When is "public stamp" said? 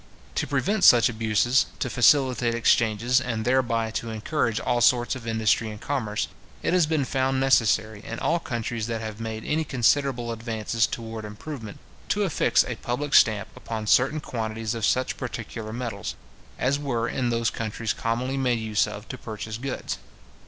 12.77-13.49